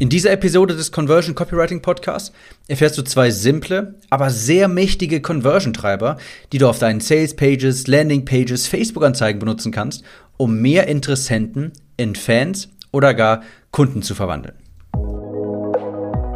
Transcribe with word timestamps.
In 0.00 0.08
dieser 0.08 0.30
Episode 0.30 0.74
des 0.74 0.92
Conversion 0.92 1.34
Copywriting 1.34 1.82
Podcasts 1.82 2.32
erfährst 2.68 2.96
du 2.96 3.02
zwei 3.02 3.30
simple, 3.30 3.96
aber 4.08 4.30
sehr 4.30 4.66
mächtige 4.66 5.20
Conversion-Treiber, 5.20 6.16
die 6.54 6.56
du 6.56 6.70
auf 6.70 6.78
deinen 6.78 7.00
Sales 7.00 7.36
Pages, 7.36 7.86
Landing 7.86 8.24
Pages, 8.24 8.66
Facebook-Anzeigen 8.66 9.38
benutzen 9.40 9.72
kannst, 9.72 10.02
um 10.38 10.58
mehr 10.58 10.88
Interessenten 10.88 11.72
in 11.98 12.14
Fans 12.14 12.70
oder 12.92 13.12
gar 13.12 13.42
Kunden 13.72 14.00
zu 14.00 14.14
verwandeln. 14.14 14.54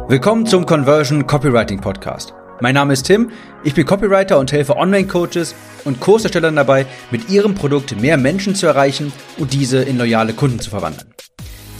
Willkommen 0.09 0.45
zum 0.45 0.67
Conversion 0.67 1.25
Copywriting 1.25 1.81
Podcast. 1.81 2.35
Mein 2.61 2.75
Name 2.75 2.93
ist 2.93 3.07
Tim, 3.07 3.31
ich 3.63 3.73
bin 3.73 3.87
Copywriter 3.87 4.37
und 4.37 4.51
helfe 4.51 4.77
Online-Coaches 4.77 5.55
und 5.85 5.99
Kurserstellern 5.99 6.55
dabei, 6.55 6.85
mit 7.09 7.31
ihrem 7.31 7.55
Produkt 7.55 7.99
mehr 7.99 8.17
Menschen 8.17 8.53
zu 8.53 8.67
erreichen 8.67 9.11
und 9.39 9.53
diese 9.53 9.81
in 9.81 9.97
loyale 9.97 10.33
Kunden 10.33 10.59
zu 10.59 10.69
verwandeln. 10.69 11.07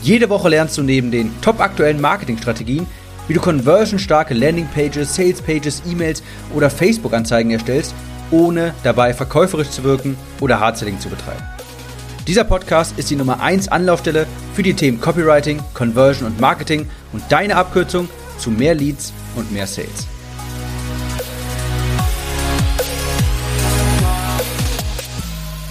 Jede 0.06 0.30
Woche 0.30 0.50
lernst 0.50 0.78
du 0.78 0.84
neben 0.84 1.10
den 1.10 1.32
top 1.42 1.60
aktuellen 1.60 2.00
Marketingstrategien, 2.00 2.86
wie 3.28 3.34
du 3.34 3.42
conversionstarke 3.42 4.36
Landingpages, 4.36 5.16
Salespages, 5.16 5.82
E-Mails 5.90 6.22
oder 6.54 6.70
Facebook-Anzeigen 6.70 7.50
erstellst, 7.50 7.96
ohne 8.30 8.76
dabei 8.84 9.16
verkäuferisch 9.16 9.72
zu 9.72 9.84
wirken 9.84 10.16
oder 10.42 10.60
Hardselling 10.60 11.00
zu 11.00 11.10
betreiben. 11.10 11.42
Dieser 12.28 12.44
Podcast 12.44 13.00
ist 13.00 13.10
die 13.10 13.16
Nummer 13.16 13.40
1 13.40 13.70
Anlaufstelle 13.70 14.28
für 14.54 14.62
die 14.62 14.76
Themen 14.76 15.02
Copywriting, 15.02 15.60
Conversion 15.74 16.28
und 16.28 16.40
Marketing 16.40 16.88
und 17.12 17.24
deine 17.30 17.56
Abkürzung 17.56 18.08
zu 18.38 18.52
mehr 18.52 18.76
Leads 18.76 19.12
und 19.36 19.52
mehr 19.52 19.66
Sales. 19.66 20.06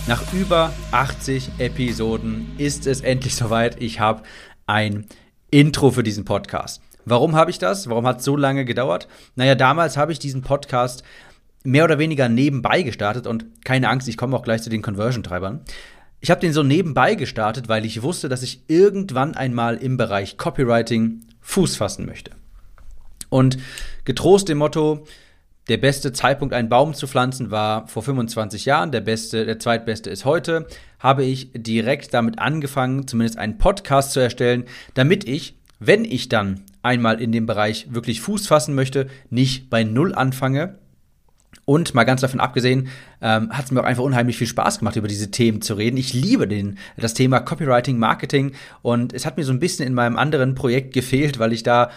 Nach 0.06 0.34
über 0.34 0.70
80 0.92 1.52
Episoden 1.56 2.52
ist 2.58 2.86
es 2.86 3.00
endlich 3.00 3.34
soweit. 3.36 3.80
Ich 3.80 4.00
habe 4.00 4.22
ein 4.66 5.06
Intro 5.50 5.90
für 5.92 6.02
diesen 6.02 6.26
Podcast. 6.26 6.82
Warum 7.06 7.34
habe 7.34 7.50
ich 7.50 7.58
das? 7.58 7.88
Warum 7.88 8.06
hat 8.06 8.18
es 8.18 8.24
so 8.26 8.36
lange 8.36 8.66
gedauert? 8.66 9.08
Naja, 9.34 9.54
damals 9.54 9.96
habe 9.96 10.12
ich 10.12 10.18
diesen 10.18 10.42
Podcast 10.42 11.04
mehr 11.62 11.84
oder 11.84 11.98
weniger 11.98 12.28
nebenbei 12.28 12.82
gestartet 12.82 13.26
und 13.26 13.46
keine 13.64 13.88
Angst, 13.88 14.06
ich 14.06 14.18
komme 14.18 14.36
auch 14.36 14.42
gleich 14.42 14.60
zu 14.60 14.68
den 14.68 14.82
Conversion-Treibern. 14.82 15.62
Ich 16.20 16.30
habe 16.30 16.40
den 16.42 16.52
so 16.52 16.62
nebenbei 16.62 17.14
gestartet, 17.14 17.70
weil 17.70 17.86
ich 17.86 18.02
wusste, 18.02 18.28
dass 18.28 18.42
ich 18.42 18.60
irgendwann 18.68 19.34
einmal 19.34 19.76
im 19.76 19.96
Bereich 19.96 20.36
Copywriting 20.36 21.20
Fuß 21.40 21.76
fassen 21.76 22.04
möchte. 22.04 22.32
Und 23.30 23.56
getrost 24.04 24.50
dem 24.50 24.58
Motto, 24.58 25.06
der 25.68 25.78
beste 25.78 26.12
Zeitpunkt, 26.12 26.54
einen 26.54 26.68
Baum 26.68 26.94
zu 26.94 27.06
pflanzen, 27.06 27.50
war 27.50 27.86
vor 27.88 28.02
25 28.02 28.64
Jahren. 28.66 28.92
Der 28.92 29.00
beste, 29.00 29.46
der 29.46 29.58
zweitbeste 29.58 30.10
ist 30.10 30.24
heute. 30.24 30.66
Habe 30.98 31.24
ich 31.24 31.50
direkt 31.54 32.12
damit 32.12 32.38
angefangen, 32.38 33.06
zumindest 33.06 33.38
einen 33.38 33.58
Podcast 33.58 34.12
zu 34.12 34.20
erstellen, 34.20 34.64
damit 34.94 35.26
ich, 35.26 35.56
wenn 35.80 36.04
ich 36.04 36.28
dann 36.28 36.62
einmal 36.82 37.20
in 37.20 37.32
dem 37.32 37.46
Bereich 37.46 37.86
wirklich 37.90 38.20
Fuß 38.20 38.46
fassen 38.46 38.74
möchte, 38.74 39.08
nicht 39.30 39.70
bei 39.70 39.84
Null 39.84 40.14
anfange, 40.14 40.78
und 41.64 41.94
mal 41.94 42.04
ganz 42.04 42.20
davon 42.20 42.40
abgesehen, 42.40 42.88
ähm, 43.22 43.50
hat 43.50 43.66
es 43.66 43.70
mir 43.70 43.80
auch 43.80 43.84
einfach 43.84 44.02
unheimlich 44.02 44.36
viel 44.36 44.46
Spaß 44.46 44.78
gemacht, 44.78 44.96
über 44.96 45.08
diese 45.08 45.30
Themen 45.30 45.62
zu 45.62 45.74
reden. 45.74 45.96
Ich 45.96 46.12
liebe 46.12 46.46
den, 46.46 46.78
das 46.96 47.14
Thema 47.14 47.40
Copywriting, 47.40 47.98
Marketing 47.98 48.52
und 48.82 49.12
es 49.12 49.26
hat 49.26 49.36
mir 49.36 49.44
so 49.44 49.52
ein 49.52 49.60
bisschen 49.60 49.86
in 49.86 49.94
meinem 49.94 50.16
anderen 50.16 50.54
Projekt 50.54 50.92
gefehlt, 50.94 51.38
weil 51.38 51.52
ich 51.52 51.62
da 51.62 51.90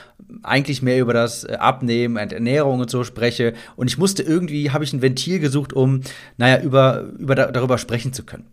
eigentlich 0.44 0.82
mehr 0.82 1.00
über 1.00 1.14
das 1.14 1.44
äh, 1.44 1.54
Abnehmen 1.54 2.18
und 2.18 2.34
Ernährung 2.34 2.80
und 2.80 2.90
so 2.90 3.04
spreche. 3.04 3.54
Und 3.76 3.88
ich 3.88 3.98
musste 3.98 4.24
irgendwie, 4.24 4.72
habe 4.72 4.84
ich 4.84 4.94
ein 4.94 5.02
Ventil 5.02 5.40
gesucht, 5.40 5.74
um, 5.74 6.02
naja, 6.38 6.62
über, 6.62 7.02
über 7.18 7.36
darüber 7.36 7.78
sprechen 7.78 8.14
zu 8.14 8.24
können. 8.24 8.46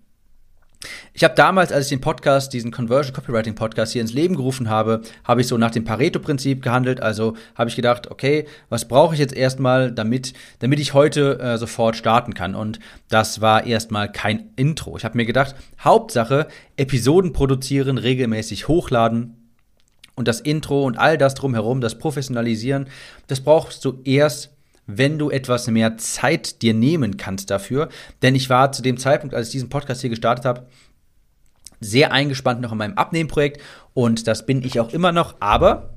Ich 1.16 1.22
habe 1.22 1.36
damals, 1.36 1.70
als 1.70 1.86
ich 1.86 1.90
den 1.90 2.00
Podcast, 2.00 2.52
diesen 2.52 2.72
Conversion 2.72 3.14
Copywriting 3.14 3.54
Podcast 3.54 3.92
hier 3.92 4.02
ins 4.02 4.12
Leben 4.12 4.34
gerufen 4.34 4.68
habe, 4.68 5.00
habe 5.22 5.42
ich 5.42 5.46
so 5.46 5.56
nach 5.56 5.70
dem 5.70 5.84
Pareto-Prinzip 5.84 6.60
gehandelt. 6.60 7.00
Also 7.00 7.36
habe 7.54 7.70
ich 7.70 7.76
gedacht, 7.76 8.10
okay, 8.10 8.48
was 8.68 8.88
brauche 8.88 9.14
ich 9.14 9.20
jetzt 9.20 9.32
erstmal, 9.32 9.92
damit, 9.92 10.32
damit 10.58 10.80
ich 10.80 10.92
heute 10.92 11.38
äh, 11.38 11.56
sofort 11.56 11.94
starten 11.94 12.34
kann? 12.34 12.56
Und 12.56 12.80
das 13.10 13.40
war 13.40 13.64
erstmal 13.64 14.10
kein 14.10 14.50
Intro. 14.56 14.96
Ich 14.96 15.04
habe 15.04 15.16
mir 15.16 15.24
gedacht, 15.24 15.54
Hauptsache, 15.78 16.48
Episoden 16.76 17.32
produzieren, 17.32 17.98
regelmäßig 17.98 18.66
hochladen. 18.66 19.36
Und 20.16 20.26
das 20.26 20.40
Intro 20.40 20.82
und 20.82 20.98
all 20.98 21.16
das 21.16 21.34
drumherum, 21.34 21.80
das 21.80 21.96
Professionalisieren, 21.96 22.88
das 23.28 23.40
brauchst 23.40 23.84
du 23.84 24.00
erst 24.04 24.50
wenn 24.86 25.18
du 25.18 25.30
etwas 25.30 25.66
mehr 25.68 25.96
Zeit 25.96 26.60
dir 26.60 26.74
nehmen 26.74 27.16
kannst 27.16 27.50
dafür. 27.50 27.88
Denn 28.20 28.34
ich 28.34 28.50
war 28.50 28.70
zu 28.70 28.82
dem 28.82 28.98
Zeitpunkt, 28.98 29.34
als 29.34 29.46
ich 29.46 29.52
diesen 29.52 29.70
Podcast 29.70 30.02
hier 30.02 30.10
gestartet 30.10 30.44
habe, 30.44 30.66
sehr 31.84 32.12
eingespannt 32.12 32.60
noch 32.60 32.72
in 32.72 32.78
meinem 32.78 32.98
Abnehmprojekt 32.98 33.60
und 33.92 34.26
das 34.26 34.46
bin 34.46 34.64
ich 34.64 34.80
auch 34.80 34.92
immer 34.92 35.12
noch. 35.12 35.36
Aber 35.40 35.90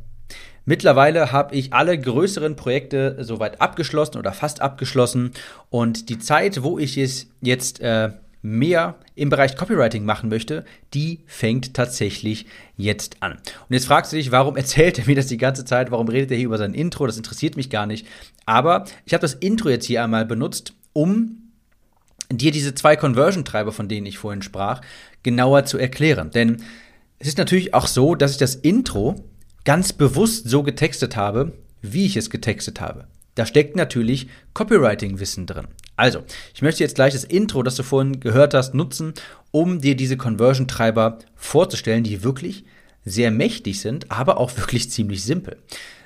Mittlerweile 0.70 1.32
habe 1.32 1.56
ich 1.56 1.72
alle 1.72 1.98
größeren 1.98 2.58
Projekte 2.58 3.16
soweit 3.22 3.62
abgeschlossen 3.62 4.18
oder 4.18 4.34
fast 4.34 4.60
abgeschlossen 4.60 5.32
und 5.70 6.10
die 6.10 6.20
Zeit, 6.20 6.62
wo 6.62 6.78
ich 6.78 6.98
es 6.98 7.28
jetzt 7.40 7.80
äh, 7.80 8.10
mehr 8.42 8.96
im 9.16 9.30
Bereich 9.30 9.56
Copywriting 9.56 10.04
machen 10.04 10.30
möchte, 10.30 10.66
die 10.94 11.24
fängt 11.26 11.74
tatsächlich 11.74 12.48
jetzt 12.76 13.24
an. 13.24 13.32
Und 13.32 13.74
jetzt 13.74 13.88
fragst 13.88 14.12
du 14.12 14.18
dich, 14.18 14.32
warum 14.32 14.58
erzählt 14.58 15.00
er 15.00 15.06
mir 15.06 15.16
das 15.16 15.28
die 15.28 15.38
ganze 15.38 15.64
Zeit? 15.64 15.90
Warum 15.90 16.10
redet 16.10 16.32
er 16.32 16.38
hier 16.38 16.48
über 16.48 16.58
sein 16.58 16.74
Intro? 16.74 17.08
Das 17.08 17.16
interessiert 17.16 17.56
mich 17.56 17.70
gar 17.70 17.86
nicht. 17.86 18.06
Aber 18.46 18.84
ich 19.06 19.14
habe 19.14 19.22
das 19.22 19.36
Intro 19.36 19.70
jetzt 19.70 19.86
hier 19.86 20.04
einmal 20.04 20.26
benutzt, 20.26 20.74
um 20.92 21.47
dir 22.32 22.52
diese 22.52 22.76
zwei 22.76 22.96
Conversion-Treiber, 22.96 23.72
von 23.72 23.88
denen 23.88 24.06
ich 24.06 24.18
vorhin 24.18 24.42
sprach, 24.42 24.82
genauer 25.24 25.66
zu 25.66 25.78
erklären. 25.78 26.32
Denn 26.32 26.64
es 27.20 27.28
ist 27.28 27.38
natürlich 27.38 27.74
auch 27.74 27.88
so, 27.88 28.16
dass 28.16 28.32
ich 28.32 28.38
das 28.38 28.56
Intro 28.56 29.16
ganz 29.64 29.94
bewusst 29.94 30.50
so 30.50 30.64
getextet 30.64 31.16
habe, 31.16 31.54
wie 31.82 32.06
ich 32.06 32.18
es 32.18 32.30
getextet 32.30 32.82
habe. 32.82 33.08
Da 33.36 33.46
steckt 33.46 33.76
natürlich 33.76 34.30
Copywriting-Wissen 34.54 35.46
drin. 35.46 35.68
Also, 35.96 36.24
ich 36.54 36.62
möchte 36.62 36.84
jetzt 36.84 36.96
gleich 36.96 37.14
das 37.14 37.24
Intro, 37.24 37.64
das 37.64 37.76
du 37.76 37.84
vorhin 37.84 38.20
gehört 38.20 38.54
hast, 38.54 38.74
nutzen, 38.74 39.14
um 39.52 39.80
dir 39.82 39.96
diese 39.96 40.18
Conversion-Treiber 40.18 41.20
vorzustellen, 41.36 42.04
die 42.04 42.24
wirklich 42.24 42.66
sehr 43.06 43.32
mächtig 43.32 43.80
sind, 43.80 44.12
aber 44.12 44.38
auch 44.38 44.58
wirklich 44.58 44.90
ziemlich 44.90 45.24
simpel. 45.24 45.58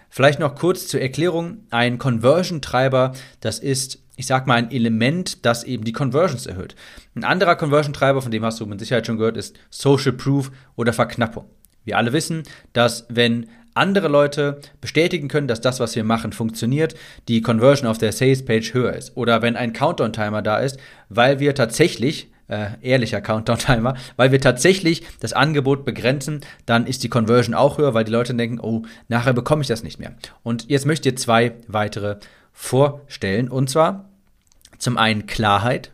Vielleicht 0.09 0.39
noch 0.39 0.55
kurz 0.55 0.87
zur 0.87 0.99
Erklärung. 0.99 1.59
Ein 1.69 1.97
Conversion-Treiber, 1.97 3.13
das 3.39 3.59
ist, 3.59 3.99
ich 4.21 4.27
sag 4.27 4.45
mal, 4.45 4.53
ein 4.53 4.69
Element, 4.69 5.47
das 5.47 5.63
eben 5.63 5.83
die 5.83 5.93
Conversions 5.93 6.45
erhöht. 6.45 6.75
Ein 7.15 7.23
anderer 7.23 7.55
Conversion-Treiber, 7.55 8.21
von 8.21 8.31
dem 8.31 8.45
hast 8.45 8.59
du 8.59 8.67
mit 8.67 8.79
Sicherheit 8.79 9.07
schon 9.07 9.17
gehört, 9.17 9.35
ist 9.35 9.57
Social 9.71 10.13
Proof 10.13 10.51
oder 10.75 10.93
Verknappung. 10.93 11.45
Wir 11.85 11.97
alle 11.97 12.13
wissen, 12.13 12.43
dass 12.73 13.07
wenn 13.09 13.49
andere 13.73 14.09
Leute 14.09 14.61
bestätigen 14.79 15.27
können, 15.27 15.47
dass 15.47 15.59
das, 15.59 15.79
was 15.79 15.95
wir 15.95 16.03
machen, 16.03 16.33
funktioniert, 16.33 16.93
die 17.27 17.41
Conversion 17.41 17.89
auf 17.89 17.97
der 17.97 18.11
Sales 18.11 18.45
Page 18.45 18.75
höher 18.75 18.93
ist. 18.93 19.17
Oder 19.17 19.41
wenn 19.41 19.55
ein 19.55 19.73
Countdown-Timer 19.73 20.43
da 20.43 20.59
ist, 20.59 20.77
weil 21.09 21.39
wir 21.39 21.55
tatsächlich 21.55 22.29
äh, 22.47 22.67
ehrlicher 22.83 23.21
Countdown-Timer, 23.21 23.95
weil 24.17 24.31
wir 24.31 24.39
tatsächlich 24.39 25.01
das 25.19 25.33
Angebot 25.33 25.83
begrenzen, 25.83 26.41
dann 26.67 26.85
ist 26.85 27.01
die 27.01 27.09
Conversion 27.09 27.55
auch 27.55 27.79
höher, 27.79 27.95
weil 27.95 28.03
die 28.03 28.11
Leute 28.11 28.35
denken, 28.35 28.59
oh, 28.59 28.83
nachher 29.07 29.33
bekomme 29.33 29.63
ich 29.63 29.67
das 29.67 29.81
nicht 29.81 29.97
mehr. 29.97 30.13
Und 30.43 30.69
jetzt 30.69 30.85
möchte 30.85 31.09
ich 31.09 31.15
dir 31.15 31.19
zwei 31.19 31.53
weitere 31.67 32.17
vorstellen. 32.53 33.49
Und 33.49 33.69
zwar 33.69 34.10
zum 34.81 34.97
einen 34.97 35.27
Klarheit 35.27 35.91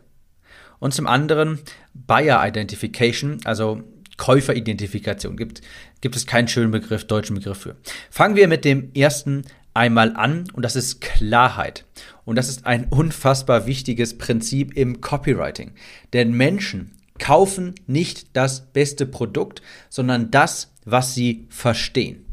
und 0.78 0.94
zum 0.94 1.06
anderen 1.06 1.60
Buyer 1.94 2.44
Identification, 2.46 3.40
also 3.44 3.82
Käuferidentifikation. 4.16 5.36
Gibt, 5.36 5.60
gibt 6.00 6.16
es 6.16 6.26
keinen 6.26 6.48
schönen 6.48 6.72
Begriff, 6.72 7.06
deutschen 7.06 7.36
Begriff 7.36 7.58
für. 7.58 7.76
Fangen 8.10 8.34
wir 8.34 8.48
mit 8.48 8.64
dem 8.64 8.90
ersten 8.94 9.44
einmal 9.74 10.16
an 10.16 10.44
und 10.54 10.64
das 10.64 10.74
ist 10.74 11.00
Klarheit. 11.00 11.84
Und 12.24 12.36
das 12.36 12.48
ist 12.48 12.66
ein 12.66 12.86
unfassbar 12.88 13.66
wichtiges 13.66 14.18
Prinzip 14.18 14.76
im 14.76 15.00
Copywriting. 15.00 15.72
Denn 16.12 16.32
Menschen 16.32 16.92
kaufen 17.18 17.74
nicht 17.86 18.36
das 18.36 18.72
beste 18.72 19.06
Produkt, 19.06 19.62
sondern 19.88 20.30
das, 20.30 20.72
was 20.84 21.14
sie 21.14 21.46
verstehen. 21.50 22.24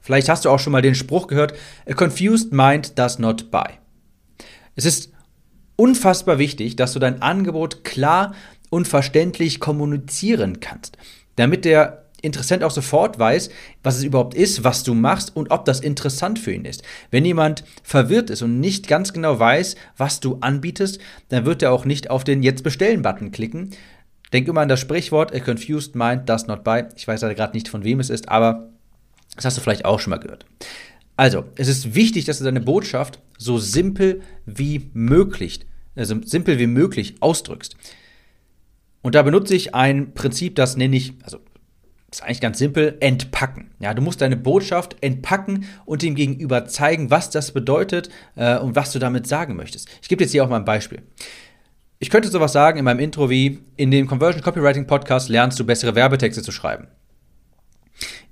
Vielleicht 0.00 0.28
hast 0.28 0.44
du 0.44 0.50
auch 0.50 0.58
schon 0.58 0.72
mal 0.72 0.82
den 0.82 0.94
Spruch 0.94 1.26
gehört, 1.26 1.54
a 1.86 1.94
confused 1.94 2.52
mind 2.52 2.98
does 2.98 3.18
not 3.18 3.50
buy. 3.50 3.78
Es 4.74 4.84
ist 4.84 5.11
unfassbar 5.82 6.38
wichtig, 6.38 6.76
dass 6.76 6.92
du 6.92 7.00
dein 7.00 7.22
Angebot 7.22 7.82
klar 7.82 8.36
und 8.70 8.86
verständlich 8.86 9.58
kommunizieren 9.58 10.60
kannst, 10.60 10.96
damit 11.34 11.64
der 11.64 12.04
Interessent 12.24 12.62
auch 12.62 12.70
sofort 12.70 13.18
weiß, 13.18 13.50
was 13.82 13.96
es 13.96 14.04
überhaupt 14.04 14.34
ist, 14.34 14.62
was 14.62 14.84
du 14.84 14.94
machst 14.94 15.34
und 15.34 15.50
ob 15.50 15.64
das 15.64 15.80
interessant 15.80 16.38
für 16.38 16.52
ihn 16.52 16.64
ist. 16.64 16.84
Wenn 17.10 17.24
jemand 17.24 17.64
verwirrt 17.82 18.30
ist 18.30 18.42
und 18.42 18.60
nicht 18.60 18.86
ganz 18.86 19.12
genau 19.12 19.40
weiß, 19.40 19.74
was 19.96 20.20
du 20.20 20.38
anbietest, 20.40 21.00
dann 21.30 21.46
wird 21.46 21.64
er 21.64 21.72
auch 21.72 21.84
nicht 21.84 22.10
auf 22.10 22.22
den 22.22 22.44
Jetzt 22.44 22.62
bestellen-Button 22.62 23.32
klicken. 23.32 23.70
Denk 24.32 24.46
immer 24.46 24.60
an 24.60 24.68
das 24.68 24.78
Sprichwort, 24.78 25.34
a 25.34 25.40
confused 25.40 25.96
mind 25.96 26.28
does 26.28 26.46
not 26.46 26.62
buy. 26.62 26.84
Ich 26.94 27.08
weiß 27.08 27.22
leider 27.22 27.34
gerade 27.34 27.54
nicht, 27.54 27.68
von 27.68 27.82
wem 27.82 27.98
es 27.98 28.08
ist, 28.08 28.28
aber 28.28 28.68
das 29.34 29.46
hast 29.46 29.56
du 29.56 29.60
vielleicht 29.60 29.84
auch 29.84 29.98
schon 29.98 30.12
mal 30.12 30.18
gehört. 30.18 30.46
Also, 31.16 31.44
es 31.56 31.66
ist 31.66 31.96
wichtig, 31.96 32.24
dass 32.24 32.38
du 32.38 32.44
deine 32.44 32.60
Botschaft 32.60 33.18
so 33.36 33.58
simpel 33.58 34.22
wie 34.46 34.90
möglich, 34.94 35.66
also 35.94 36.20
simpel 36.24 36.58
wie 36.58 36.66
möglich 36.66 37.16
ausdrückst. 37.20 37.76
Und 39.02 39.14
da 39.14 39.22
benutze 39.22 39.54
ich 39.54 39.74
ein 39.74 40.14
Prinzip, 40.14 40.54
das 40.54 40.76
nenne 40.76 40.96
ich, 40.96 41.14
also 41.22 41.38
ist 42.10 42.22
eigentlich 42.22 42.40
ganz 42.40 42.58
simpel, 42.58 42.96
entpacken. 43.00 43.70
Ja, 43.80 43.94
du 43.94 44.02
musst 44.02 44.20
deine 44.20 44.36
Botschaft 44.36 44.96
entpacken 45.00 45.64
und 45.86 46.02
dem 46.02 46.14
Gegenüber 46.14 46.66
zeigen, 46.66 47.10
was 47.10 47.30
das 47.30 47.52
bedeutet 47.52 48.10
äh, 48.36 48.58
und 48.58 48.76
was 48.76 48.92
du 48.92 48.98
damit 48.98 49.26
sagen 49.26 49.56
möchtest. 49.56 49.88
Ich 50.02 50.08
gebe 50.08 50.22
jetzt 50.22 50.32
hier 50.32 50.44
auch 50.44 50.48
mal 50.48 50.56
ein 50.56 50.64
Beispiel. 50.64 51.02
Ich 51.98 52.10
könnte 52.10 52.28
sowas 52.28 52.52
sagen 52.52 52.78
in 52.78 52.84
meinem 52.84 53.00
Intro 53.00 53.30
wie, 53.30 53.60
in 53.76 53.90
dem 53.90 54.06
Conversion 54.06 54.42
Copywriting 54.42 54.86
Podcast 54.86 55.28
lernst 55.28 55.58
du 55.58 55.64
bessere 55.64 55.94
Werbetexte 55.94 56.42
zu 56.42 56.52
schreiben. 56.52 56.88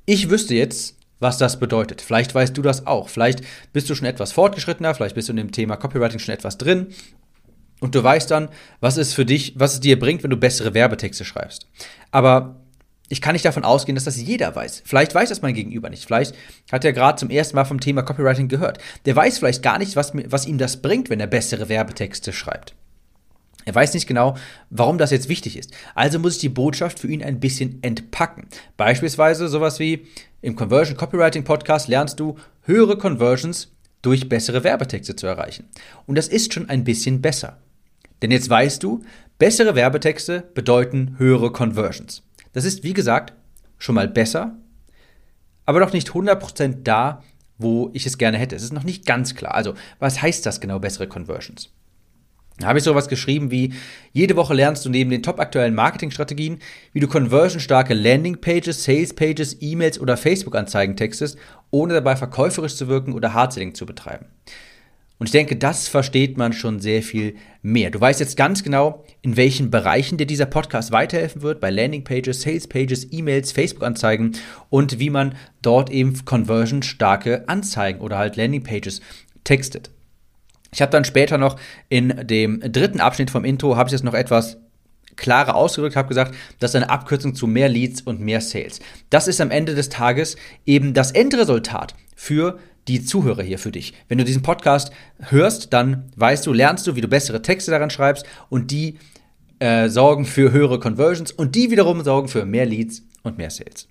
Ich 0.04 0.28
wüsste 0.28 0.54
jetzt, 0.54 0.98
was 1.18 1.38
das 1.38 1.58
bedeutet. 1.58 2.02
Vielleicht 2.02 2.34
weißt 2.34 2.56
du 2.56 2.62
das 2.62 2.86
auch. 2.86 3.08
Vielleicht 3.08 3.42
bist 3.72 3.88
du 3.88 3.94
schon 3.94 4.06
etwas 4.06 4.32
fortgeschrittener, 4.32 4.94
vielleicht 4.94 5.14
bist 5.14 5.28
du 5.28 5.32
in 5.32 5.36
dem 5.36 5.52
Thema 5.52 5.76
Copywriting 5.76 6.18
schon 6.18 6.34
etwas 6.34 6.58
drin 6.58 6.88
und 7.80 7.94
du 7.94 8.02
weißt 8.02 8.30
dann, 8.30 8.48
was 8.80 8.96
es 8.96 9.12
für 9.12 9.24
dich, 9.24 9.54
was 9.56 9.74
es 9.74 9.80
dir 9.80 9.98
bringt, 9.98 10.22
wenn 10.22 10.30
du 10.30 10.36
bessere 10.36 10.74
Werbetexte 10.74 11.24
schreibst. 11.24 11.66
Aber 12.10 12.60
ich 13.08 13.20
kann 13.20 13.32
nicht 13.32 13.44
davon 13.44 13.64
ausgehen, 13.64 13.96
dass 13.96 14.04
das 14.04 14.20
jeder 14.20 14.54
weiß. 14.54 14.82
Vielleicht 14.84 15.14
weiß 15.14 15.30
das 15.30 15.42
mein 15.42 15.54
Gegenüber 15.54 15.90
nicht. 15.90 16.04
Vielleicht 16.04 16.34
hat 16.70 16.84
er 16.84 16.92
gerade 16.92 17.18
zum 17.18 17.28
ersten 17.28 17.56
Mal 17.56 17.64
vom 17.64 17.80
Thema 17.80 18.02
Copywriting 18.02 18.46
gehört. 18.46 18.78
Der 19.04 19.16
weiß 19.16 19.38
vielleicht 19.38 19.64
gar 19.64 19.78
nicht, 19.78 19.96
was, 19.96 20.12
was 20.14 20.46
ihm 20.46 20.58
das 20.58 20.80
bringt, 20.80 21.10
wenn 21.10 21.18
er 21.18 21.26
bessere 21.26 21.68
Werbetexte 21.68 22.32
schreibt. 22.32 22.74
Er 23.64 23.74
weiß 23.74 23.94
nicht 23.94 24.06
genau, 24.06 24.36
warum 24.70 24.96
das 24.96 25.10
jetzt 25.10 25.28
wichtig 25.28 25.56
ist. 25.56 25.72
Also 25.94 26.18
muss 26.18 26.34
ich 26.34 26.40
die 26.40 26.48
Botschaft 26.48 27.00
für 27.00 27.08
ihn 27.08 27.22
ein 27.22 27.40
bisschen 27.40 27.82
entpacken. 27.82 28.46
Beispielsweise 28.76 29.48
sowas 29.48 29.80
wie 29.80 30.06
im 30.40 30.54
Conversion 30.54 30.96
Copywriting 30.96 31.44
Podcast 31.44 31.88
lernst 31.88 32.20
du 32.20 32.36
höhere 32.62 32.96
Conversions 32.96 33.72
durch 34.02 34.28
bessere 34.28 34.64
Werbetexte 34.64 35.16
zu 35.16 35.26
erreichen. 35.26 35.68
Und 36.06 36.16
das 36.16 36.28
ist 36.28 36.54
schon 36.54 36.68
ein 36.68 36.84
bisschen 36.84 37.20
besser. 37.20 37.58
Denn 38.22 38.30
jetzt 38.30 38.50
weißt 38.50 38.82
du, 38.82 39.02
bessere 39.38 39.74
Werbetexte 39.74 40.44
bedeuten 40.54 41.14
höhere 41.18 41.52
Conversions. 41.52 42.22
Das 42.52 42.64
ist, 42.64 42.84
wie 42.84 42.92
gesagt, 42.92 43.32
schon 43.78 43.94
mal 43.94 44.08
besser, 44.08 44.56
aber 45.64 45.80
noch 45.80 45.92
nicht 45.92 46.10
100% 46.10 46.82
da, 46.82 47.22
wo 47.58 47.90
ich 47.92 48.06
es 48.06 48.18
gerne 48.18 48.38
hätte. 48.38 48.56
Es 48.56 48.62
ist 48.62 48.72
noch 48.72 48.84
nicht 48.84 49.06
ganz 49.06 49.34
klar. 49.34 49.54
Also, 49.54 49.74
was 49.98 50.20
heißt 50.20 50.44
das 50.46 50.60
genau, 50.60 50.78
bessere 50.78 51.06
Conversions? 51.06 51.70
Da 52.60 52.66
habe 52.66 52.78
ich 52.78 52.84
sowas 52.84 53.08
geschrieben 53.08 53.50
wie, 53.50 53.72
jede 54.12 54.36
Woche 54.36 54.52
lernst 54.52 54.84
du 54.84 54.90
neben 54.90 55.10
den 55.10 55.22
top 55.22 55.40
aktuellen 55.40 55.74
Marketingstrategien, 55.74 56.58
wie 56.92 57.00
du 57.00 57.08
conversionstarke 57.08 57.94
Landingpages, 57.94 58.84
Salespages, 58.84 59.56
E-Mails 59.60 59.98
oder 59.98 60.18
Facebook-Anzeigen 60.18 60.96
textest, 60.96 61.38
ohne 61.70 61.94
dabei 61.94 62.16
verkäuferisch 62.16 62.76
zu 62.76 62.88
wirken 62.88 63.14
oder 63.14 63.32
Hardselling 63.32 63.74
zu 63.74 63.86
betreiben. 63.86 64.26
Und 65.20 65.26
ich 65.26 65.32
denke, 65.32 65.54
das 65.54 65.86
versteht 65.86 66.38
man 66.38 66.54
schon 66.54 66.80
sehr 66.80 67.02
viel 67.02 67.36
mehr. 67.60 67.90
Du 67.90 68.00
weißt 68.00 68.20
jetzt 68.20 68.38
ganz 68.38 68.62
genau, 68.62 69.04
in 69.20 69.36
welchen 69.36 69.70
Bereichen 69.70 70.16
dir 70.16 70.26
dieser 70.26 70.46
Podcast 70.46 70.92
weiterhelfen 70.92 71.42
wird, 71.42 71.60
bei 71.60 71.68
Landingpages, 71.68 72.40
Salespages, 72.40 73.12
E-Mails, 73.12 73.52
Facebook-Anzeigen 73.52 74.32
und 74.70 74.98
wie 74.98 75.10
man 75.10 75.34
dort 75.60 75.90
eben 75.90 76.24
conversion-starke 76.24 77.46
Anzeigen 77.50 78.00
oder 78.00 78.16
halt 78.16 78.36
Landingpages 78.36 79.02
textet. 79.44 79.90
Ich 80.72 80.80
habe 80.80 80.90
dann 80.90 81.04
später 81.04 81.36
noch 81.36 81.60
in 81.90 82.26
dem 82.26 82.60
dritten 82.60 83.00
Abschnitt 83.00 83.30
vom 83.30 83.44
Intro, 83.44 83.76
habe 83.76 83.88
ich 83.88 83.92
das 83.92 84.02
noch 84.02 84.14
etwas 84.14 84.56
klarer 85.16 85.54
ausgedrückt, 85.54 85.96
habe 85.96 86.08
gesagt, 86.08 86.34
das 86.58 86.72
ist 86.72 86.76
eine 86.76 86.90
Abkürzung 86.90 87.34
zu 87.34 87.46
mehr 87.46 87.68
Leads 87.68 88.02
und 88.02 88.20
mehr 88.20 88.40
Sales. 88.40 88.80
Das 89.10 89.28
ist 89.28 89.40
am 89.40 89.50
Ende 89.50 89.74
des 89.74 89.88
Tages 89.88 90.36
eben 90.66 90.94
das 90.94 91.12
Endresultat 91.12 91.94
für 92.14 92.58
die 92.88 93.04
Zuhörer 93.04 93.42
hier 93.42 93.58
für 93.58 93.72
dich. 93.72 93.94
Wenn 94.08 94.18
du 94.18 94.24
diesen 94.24 94.42
Podcast 94.42 94.92
hörst, 95.18 95.72
dann 95.72 96.10
weißt 96.16 96.46
du, 96.46 96.52
lernst 96.52 96.86
du, 96.86 96.96
wie 96.96 97.00
du 97.00 97.08
bessere 97.08 97.42
Texte 97.42 97.70
daran 97.70 97.90
schreibst 97.90 98.24
und 98.48 98.70
die 98.70 98.98
äh, 99.58 99.88
sorgen 99.88 100.24
für 100.24 100.52
höhere 100.52 100.80
Conversions 100.80 101.32
und 101.32 101.54
die 101.54 101.70
wiederum 101.70 102.02
sorgen 102.02 102.28
für 102.28 102.44
mehr 102.44 102.66
Leads 102.66 103.02
und 103.22 103.38
mehr 103.38 103.50
Sales. 103.50 103.88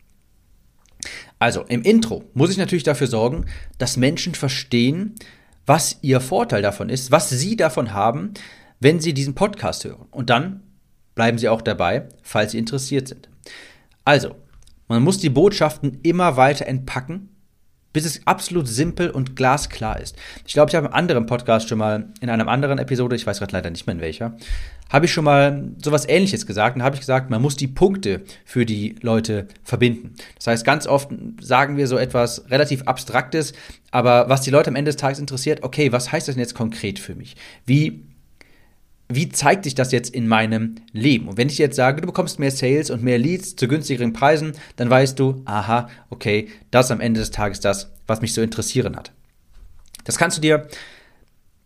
Also 1.37 1.63
im 1.69 1.83
Intro 1.83 2.25
muss 2.33 2.51
ich 2.51 2.57
natürlich 2.57 2.83
dafür 2.83 3.07
sorgen, 3.07 3.45
dass 3.77 3.95
Menschen 3.95 4.35
verstehen, 4.35 5.15
was 5.65 5.99
ihr 6.01 6.19
Vorteil 6.19 6.61
davon 6.61 6.89
ist, 6.89 7.11
was 7.11 7.29
sie 7.29 7.55
davon 7.55 7.93
haben, 7.93 8.33
wenn 8.79 8.99
sie 8.99 9.13
diesen 9.13 9.35
Podcast 9.35 9.85
hören. 9.85 10.07
Und 10.11 10.29
dann 10.29 10.63
bleiben 11.19 11.37
sie 11.37 11.49
auch 11.49 11.61
dabei, 11.61 12.07
falls 12.23 12.53
sie 12.53 12.57
interessiert 12.57 13.09
sind. 13.09 13.27
Also, 14.05 14.37
man 14.87 15.03
muss 15.03 15.17
die 15.17 15.29
Botschaften 15.29 15.99
immer 16.01 16.37
weiter 16.37 16.65
entpacken 16.65 17.35
bis 17.91 18.05
es 18.05 18.25
absolut 18.27 18.67
simpel 18.67 19.09
und 19.09 19.35
glasklar 19.35 19.99
ist. 19.99 20.15
Ich 20.45 20.53
glaube, 20.53 20.69
ich 20.69 20.75
habe 20.75 20.87
im 20.87 20.93
anderen 20.93 21.25
Podcast 21.25 21.67
schon 21.67 21.79
mal, 21.79 22.09
in 22.21 22.29
einer 22.29 22.47
anderen 22.47 22.77
Episode, 22.77 23.15
ich 23.15 23.25
weiß 23.25 23.39
gerade 23.39 23.53
leider 23.53 23.71
nicht 23.71 23.87
mehr 23.87 23.95
in 23.95 24.01
welcher, 24.01 24.37
habe 24.91 25.05
ich 25.05 25.11
schon 25.11 25.23
mal 25.23 25.71
sowas 25.83 26.07
ähnliches 26.07 26.45
gesagt 26.45 26.75
und 26.75 26.83
habe 26.83 26.95
ich 26.95 26.99
gesagt, 26.99 27.29
man 27.29 27.41
muss 27.41 27.55
die 27.55 27.67
Punkte 27.67 28.21
für 28.45 28.65
die 28.65 28.95
Leute 29.01 29.47
verbinden. 29.63 30.13
Das 30.35 30.47
heißt, 30.47 30.65
ganz 30.65 30.85
oft 30.85 31.09
sagen 31.41 31.77
wir 31.77 31.87
so 31.87 31.97
etwas 31.97 32.49
relativ 32.51 32.83
Abstraktes, 32.83 33.53
aber 33.91 34.29
was 34.29 34.41
die 34.41 34.51
Leute 34.51 34.69
am 34.69 34.75
Ende 34.75 34.89
des 34.89 34.97
Tages 34.97 35.19
interessiert, 35.19 35.63
okay, 35.63 35.91
was 35.91 36.11
heißt 36.11 36.27
das 36.27 36.35
denn 36.35 36.41
jetzt 36.41 36.55
konkret 36.55 36.99
für 36.99 37.15
mich? 37.15 37.35
Wie 37.65 38.08
wie 39.11 39.29
zeigt 39.29 39.63
sich 39.63 39.73
das 39.73 39.91
jetzt 39.91 40.13
in 40.13 40.27
meinem 40.27 40.75
Leben? 40.93 41.27
Und 41.27 41.37
wenn 41.37 41.49
ich 41.49 41.57
jetzt 41.57 41.75
sage, 41.75 42.01
du 42.01 42.07
bekommst 42.07 42.37
mehr 42.37 42.51
Sales 42.51 42.91
und 42.91 43.03
mehr 43.03 43.17
Leads 43.17 43.55
zu 43.55 43.67
günstigeren 43.67 44.13
Preisen, 44.13 44.53
dann 44.75 44.89
weißt 44.89 45.17
du, 45.17 45.41
aha, 45.45 45.89
okay, 46.11 46.47
das 46.69 46.87
ist 46.87 46.91
am 46.91 47.01
Ende 47.01 47.19
des 47.19 47.31
Tages 47.31 47.59
das, 47.59 47.91
was 48.05 48.21
mich 48.21 48.33
so 48.33 48.41
interessieren 48.41 48.95
hat. 48.95 49.11
Das 50.03 50.17
kannst 50.17 50.37
du 50.37 50.41
dir 50.41 50.67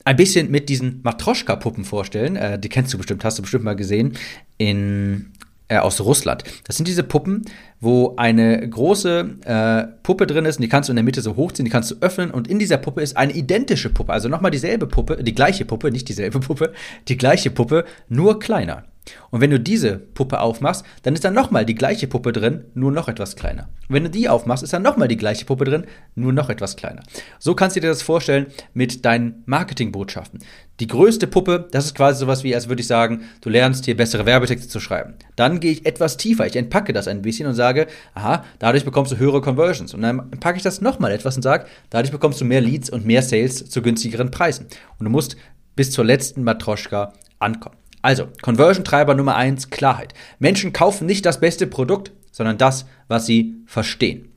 ein 0.05 0.15
bisschen 0.15 0.51
mit 0.51 0.69
diesen 0.69 1.01
Matroschka-Puppen 1.03 1.83
vorstellen. 1.83 2.37
Äh, 2.37 2.59
die 2.59 2.69
kennst 2.69 2.93
du 2.93 2.97
bestimmt, 2.97 3.23
hast 3.25 3.37
du 3.37 3.41
bestimmt 3.41 3.65
mal 3.65 3.75
gesehen 3.75 4.17
in 4.57 5.33
äh, 5.67 5.77
aus 5.77 6.01
Russland. 6.01 6.43
Das 6.65 6.77
sind 6.77 6.87
diese 6.87 7.03
Puppen, 7.03 7.43
wo 7.79 8.15
eine 8.17 8.67
große 8.67 9.29
äh, 9.45 9.83
Puppe 10.03 10.27
drin 10.27 10.45
ist 10.45 10.57
und 10.57 10.61
die 10.61 10.69
kannst 10.69 10.89
du 10.89 10.91
in 10.91 10.97
der 10.97 11.03
Mitte 11.03 11.21
so 11.21 11.35
hochziehen, 11.35 11.65
die 11.65 11.71
kannst 11.71 11.91
du 11.91 11.95
öffnen 12.01 12.31
und 12.31 12.47
in 12.47 12.59
dieser 12.59 12.77
Puppe 12.77 13.01
ist 13.01 13.17
eine 13.17 13.33
identische 13.33 13.89
Puppe, 13.89 14.13
also 14.13 14.29
nochmal 14.29 14.51
dieselbe 14.51 14.87
Puppe, 14.87 15.23
die 15.23 15.35
gleiche 15.35 15.65
Puppe, 15.65 15.91
nicht 15.91 16.07
dieselbe 16.09 16.39
Puppe, 16.39 16.73
die 17.07 17.17
gleiche 17.17 17.51
Puppe, 17.51 17.85
nur 18.09 18.39
kleiner. 18.39 18.83
Und 19.31 19.41
wenn 19.41 19.49
du 19.49 19.59
diese 19.59 19.97
Puppe 19.97 20.39
aufmachst, 20.39 20.85
dann 21.03 21.13
ist 21.13 21.23
da 21.23 21.31
nochmal 21.31 21.65
die 21.65 21.75
gleiche 21.75 22.07
Puppe 22.07 22.31
drin, 22.31 22.65
nur 22.73 22.91
noch 22.91 23.07
etwas 23.07 23.35
kleiner. 23.35 23.69
Und 23.87 23.95
wenn 23.95 24.03
du 24.03 24.09
die 24.09 24.29
aufmachst, 24.29 24.63
ist 24.63 24.73
da 24.73 24.79
nochmal 24.79 25.07
die 25.07 25.17
gleiche 25.17 25.45
Puppe 25.45 25.65
drin, 25.65 25.85
nur 26.15 26.33
noch 26.33 26.49
etwas 26.49 26.75
kleiner. 26.75 27.03
So 27.39 27.53
kannst 27.55 27.75
du 27.75 27.81
dir 27.81 27.87
das 27.87 28.01
vorstellen 28.01 28.47
mit 28.73 29.05
deinen 29.05 29.43
Marketingbotschaften. 29.45 30.39
Die 30.79 30.87
größte 30.87 31.27
Puppe, 31.27 31.67
das 31.71 31.85
ist 31.85 31.95
quasi 31.95 32.19
sowas 32.19 32.43
wie, 32.43 32.55
als 32.55 32.67
würde 32.67 32.81
ich 32.81 32.87
sagen, 32.87 33.23
du 33.41 33.49
lernst 33.49 33.85
hier 33.85 33.95
bessere 33.95 34.25
Werbetexte 34.25 34.67
zu 34.67 34.79
schreiben. 34.79 35.15
Dann 35.35 35.59
gehe 35.59 35.71
ich 35.71 35.85
etwas 35.85 36.17
tiefer, 36.17 36.47
ich 36.47 36.55
entpacke 36.55 36.93
das 36.93 37.07
ein 37.07 37.21
bisschen 37.21 37.47
und 37.47 37.53
sage, 37.53 37.87
aha, 38.15 38.43
dadurch 38.59 38.85
bekommst 38.85 39.11
du 39.11 39.17
höhere 39.17 39.41
Conversions. 39.41 39.93
Und 39.93 40.01
dann 40.01 40.31
packe 40.39 40.57
ich 40.57 40.63
das 40.63 40.81
nochmal 40.81 41.11
etwas 41.11 41.35
und 41.35 41.43
sage, 41.43 41.65
dadurch 41.89 42.11
bekommst 42.11 42.41
du 42.41 42.45
mehr 42.45 42.61
Leads 42.61 42.89
und 42.89 43.05
mehr 43.05 43.21
Sales 43.21 43.69
zu 43.69 43.81
günstigeren 43.81 44.31
Preisen. 44.31 44.67
Und 44.97 45.05
du 45.05 45.11
musst 45.11 45.35
bis 45.75 45.91
zur 45.91 46.05
letzten 46.05 46.43
Matroschka 46.43 47.13
ankommen. 47.39 47.82
Also, 48.03 48.27
Conversion-Treiber 48.43 49.15
Nummer 49.15 49.35
eins: 49.35 49.71
Klarheit. 49.71 50.13
Menschen 50.37 50.73
kaufen 50.73 51.07
nicht 51.07 51.25
das 51.25 51.39
beste 51.39 51.65
Produkt, 51.65 52.11
sondern 52.31 52.59
das, 52.59 52.85
was 53.07 53.25
sie 53.25 53.55
verstehen. 53.65 54.29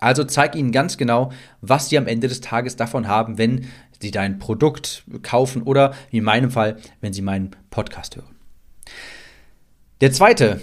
Also 0.00 0.22
zeig 0.24 0.54
ihnen 0.54 0.70
ganz 0.70 0.96
genau, 0.96 1.32
was 1.60 1.88
sie 1.88 1.98
am 1.98 2.06
Ende 2.06 2.28
des 2.28 2.40
Tages 2.40 2.76
davon 2.76 3.08
haben, 3.08 3.38
wenn 3.38 3.66
sie 4.00 4.10
dein 4.10 4.38
Produkt 4.38 5.04
kaufen 5.22 5.62
oder 5.62 5.94
wie 6.10 6.18
in 6.18 6.24
meinem 6.24 6.50
Fall, 6.50 6.76
wenn 7.00 7.12
sie 7.12 7.22
meinen 7.22 7.50
Podcast 7.70 8.16
hören. 8.16 8.36
Der 10.00 10.12
zweite 10.12 10.60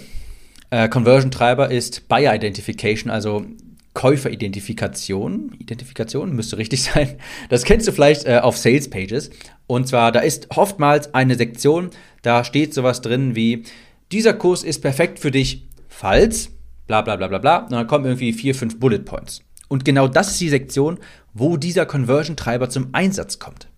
äh, 0.70 0.88
Conversion-Treiber 0.88 1.70
ist 1.70 2.08
Buyer 2.08 2.34
Identification, 2.34 3.10
also 3.10 3.44
Käuferidentifikation. 3.94 5.54
Identifikation 5.58 6.34
müsste 6.34 6.58
richtig 6.58 6.82
sein. 6.94 7.16
Das 7.48 7.64
kennst 7.64 7.86
du 7.88 7.92
vielleicht 7.92 8.26
äh, 8.26 8.38
auf 8.38 8.56
Sales 8.56 8.88
Pages. 8.90 9.30
Und 9.66 9.88
zwar, 9.88 10.12
da 10.12 10.20
ist 10.20 10.48
oftmals 10.56 11.14
eine 11.14 11.36
Sektion, 11.36 11.90
da 12.22 12.44
steht 12.44 12.74
sowas 12.74 13.00
drin 13.00 13.34
wie, 13.34 13.64
dieser 14.10 14.34
Kurs 14.34 14.62
ist 14.62 14.80
perfekt 14.80 15.18
für 15.18 15.30
dich, 15.30 15.66
falls, 15.88 16.50
bla 16.86 17.00
bla 17.00 17.16
bla 17.16 17.28
bla 17.28 17.38
bla. 17.38 17.58
Und 17.58 17.72
dann 17.72 17.86
kommen 17.86 18.04
irgendwie 18.04 18.32
vier, 18.32 18.54
fünf 18.54 18.78
Bullet 18.78 19.00
Points. 19.00 19.40
Und 19.68 19.84
genau 19.84 20.06
das 20.06 20.32
ist 20.32 20.40
die 20.40 20.50
Sektion, 20.50 20.98
wo 21.32 21.56
dieser 21.56 21.86
Conversion-Treiber 21.86 22.68
zum 22.68 22.90
Einsatz 22.92 23.38
kommt. 23.38 23.68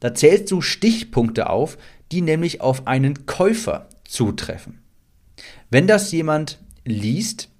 Da 0.00 0.14
zählst 0.14 0.50
du 0.50 0.62
Stichpunkte 0.62 1.50
auf, 1.50 1.76
die 2.10 2.22
nämlich 2.22 2.60
auf 2.60 2.86
einen 2.86 3.26
Käufer 3.26 3.88
zutreffen. 4.04 4.80
Wenn 5.70 5.86
das 5.86 6.12
jemand 6.12 6.58
liest, 6.84 7.50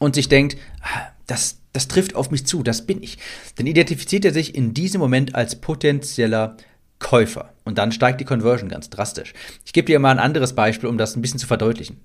und 0.00 0.16
sich 0.16 0.28
denkt, 0.28 0.56
ah, 0.82 1.12
das, 1.28 1.60
das 1.72 1.86
trifft 1.86 2.16
auf 2.16 2.32
mich 2.32 2.44
zu, 2.44 2.64
das 2.64 2.86
bin 2.86 3.00
ich, 3.00 3.18
dann 3.54 3.68
identifiziert 3.68 4.24
er 4.24 4.32
sich 4.32 4.56
in 4.56 4.74
diesem 4.74 5.00
Moment 5.00 5.36
als 5.36 5.60
potenzieller 5.60 6.56
Käufer. 6.98 7.52
Und 7.64 7.78
dann 7.78 7.92
steigt 7.92 8.20
die 8.20 8.24
Conversion 8.24 8.68
ganz 8.68 8.90
drastisch. 8.90 9.32
Ich 9.64 9.72
gebe 9.72 9.86
dir 9.86 10.00
mal 10.00 10.10
ein 10.10 10.18
anderes 10.18 10.54
Beispiel, 10.54 10.88
um 10.88 10.98
das 10.98 11.14
ein 11.14 11.22
bisschen 11.22 11.38
zu 11.38 11.46
verdeutlichen. 11.46 12.00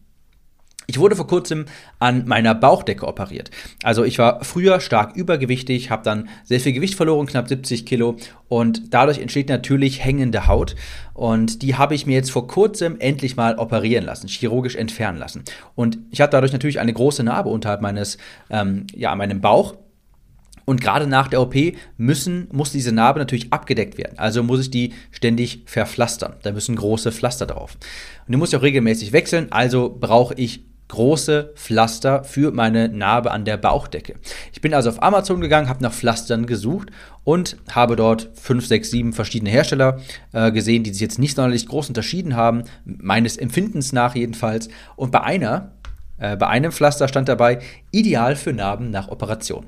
Ich 0.87 0.99
wurde 0.99 1.15
vor 1.15 1.27
kurzem 1.27 1.65
an 1.99 2.27
meiner 2.27 2.53
Bauchdecke 2.55 3.07
operiert. 3.07 3.51
Also 3.83 4.03
ich 4.03 4.19
war 4.19 4.43
früher 4.43 4.79
stark 4.79 5.15
übergewichtig, 5.15 5.89
habe 5.89 6.03
dann 6.03 6.29
sehr 6.43 6.59
viel 6.59 6.73
Gewicht 6.73 6.95
verloren, 6.95 7.25
knapp 7.25 7.47
70 7.47 7.85
Kilo. 7.85 8.17
Und 8.47 8.93
dadurch 8.93 9.19
entsteht 9.19 9.49
natürlich 9.49 10.03
hängende 10.03 10.47
Haut. 10.47 10.75
Und 11.13 11.61
die 11.61 11.75
habe 11.75 11.95
ich 11.95 12.05
mir 12.05 12.15
jetzt 12.15 12.31
vor 12.31 12.47
kurzem 12.47 12.97
endlich 12.99 13.35
mal 13.35 13.57
operieren 13.57 14.05
lassen, 14.05 14.27
chirurgisch 14.27 14.75
entfernen 14.75 15.17
lassen. 15.17 15.43
Und 15.75 15.97
ich 16.11 16.21
habe 16.21 16.31
dadurch 16.31 16.53
natürlich 16.53 16.79
eine 16.79 16.93
große 16.93 17.23
Narbe 17.23 17.49
unterhalb 17.49 17.81
meines, 17.81 18.17
ähm, 18.49 18.85
ja, 18.93 19.15
meinem 19.15 19.41
Bauch. 19.41 19.75
Und 20.65 20.81
gerade 20.81 21.07
nach 21.07 21.27
der 21.27 21.41
OP 21.41 21.55
müssen, 21.97 22.47
muss 22.51 22.71
diese 22.71 22.91
Narbe 22.91 23.19
natürlich 23.19 23.53
abgedeckt 23.53 23.97
werden. 23.97 24.17
Also 24.17 24.43
muss 24.43 24.61
ich 24.61 24.71
die 24.71 24.93
ständig 25.11 25.61
verpflastern. 25.67 26.33
Da 26.41 26.51
müssen 26.51 26.75
große 26.75 27.11
Pflaster 27.11 27.45
drauf. 27.45 27.77
Und 28.25 28.31
die 28.31 28.37
muss 28.37 28.49
ich 28.49 28.57
auch 28.57 28.63
regelmäßig 28.63 29.13
wechseln. 29.13 29.51
Also 29.51 29.95
brauche 29.97 30.33
ich 30.33 30.65
große 30.87 31.53
Pflaster 31.55 32.23
für 32.23 32.51
meine 32.51 32.89
Narbe 32.89 33.31
an 33.31 33.45
der 33.45 33.57
Bauchdecke. 33.57 34.15
Ich 34.53 34.61
bin 34.61 34.73
also 34.73 34.89
auf 34.89 35.01
Amazon 35.01 35.41
gegangen, 35.41 35.69
habe 35.69 35.83
nach 35.83 35.93
Pflastern 35.93 36.45
gesucht 36.45 36.89
und 37.23 37.57
habe 37.71 37.95
dort 37.95 38.29
fünf, 38.35 38.67
sechs, 38.67 38.91
sieben 38.91 39.13
verschiedene 39.13 39.49
Hersteller 39.49 39.99
äh, 40.31 40.51
gesehen, 40.51 40.83
die 40.83 40.91
sich 40.91 41.01
jetzt 41.01 41.19
nicht 41.19 41.35
sonderlich 41.35 41.67
groß 41.67 41.89
unterschieden 41.89 42.35
haben, 42.35 42.63
meines 42.85 43.37
Empfindens 43.37 43.93
nach 43.93 44.15
jedenfalls. 44.15 44.69
Und 44.95 45.11
bei 45.11 45.21
einer, 45.21 45.71
äh, 46.17 46.37
bei 46.37 46.47
einem 46.47 46.71
Pflaster 46.71 47.07
stand 47.07 47.29
dabei, 47.29 47.59
ideal 47.91 48.35
für 48.35 48.53
Narben 48.53 48.91
nach 48.91 49.07
Operation. 49.07 49.65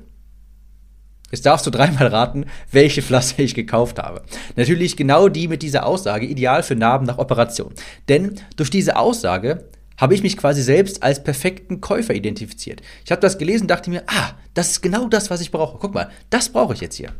Jetzt 1.30 1.44
darfst 1.44 1.66
du 1.66 1.70
dreimal 1.70 2.06
raten, 2.06 2.46
welche 2.70 3.02
Pflaster 3.02 3.42
ich 3.42 3.54
gekauft 3.54 3.98
habe. 3.98 4.22
Natürlich 4.56 4.96
genau 4.96 5.28
die 5.28 5.48
mit 5.48 5.62
dieser 5.62 5.84
Aussage, 5.84 6.26
ideal 6.26 6.62
für 6.62 6.74
Narben 6.74 7.06
nach 7.06 7.18
Operation. 7.18 7.74
Denn 8.08 8.36
durch 8.56 8.70
diese 8.70 8.96
Aussage 8.96 9.64
habe 9.98 10.14
ich 10.14 10.22
mich 10.22 10.36
quasi 10.36 10.62
selbst 10.62 11.02
als 11.02 11.22
perfekten 11.22 11.80
Käufer 11.80 12.14
identifiziert. 12.14 12.80
Ich 13.04 13.10
habe 13.10 13.20
das 13.20 13.36
gelesen 13.36 13.68
dachte 13.68 13.90
mir, 13.90 14.04
ah, 14.06 14.30
das 14.54 14.70
ist 14.70 14.82
genau 14.82 15.08
das, 15.08 15.30
was 15.30 15.40
ich 15.40 15.50
brauche. 15.50 15.78
Guck 15.78 15.92
mal, 15.92 16.08
das 16.30 16.48
brauche 16.48 16.72
ich 16.72 16.80
jetzt 16.80 16.96
hier. 16.96 17.12